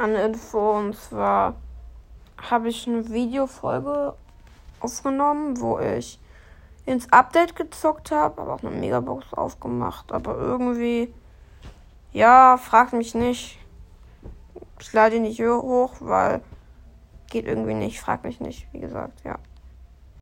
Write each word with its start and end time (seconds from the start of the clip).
an 0.00 0.16
Info 0.16 0.78
und 0.78 0.96
zwar 0.96 1.54
habe 2.50 2.68
ich 2.68 2.88
eine 2.88 3.08
Videofolge 3.10 4.14
aufgenommen, 4.80 5.60
wo 5.60 5.78
ich 5.78 6.18
ins 6.86 7.12
Update 7.12 7.54
gezockt 7.54 8.10
habe, 8.10 8.40
aber 8.40 8.54
auch 8.54 8.62
eine 8.62 8.70
Megabox 8.70 9.32
aufgemacht. 9.34 10.10
Aber 10.10 10.36
irgendwie, 10.36 11.12
ja, 12.12 12.56
fragt 12.56 12.94
mich 12.94 13.14
nicht. 13.14 13.58
Ich 14.80 14.92
lade 14.92 15.20
nicht 15.20 15.40
hoch, 15.40 15.94
weil 16.00 16.40
geht 17.28 17.46
irgendwie 17.46 17.74
nicht. 17.74 18.00
Frag 18.00 18.24
mich 18.24 18.40
nicht, 18.40 18.66
wie 18.72 18.80
gesagt, 18.80 19.22
ja. 19.24 19.38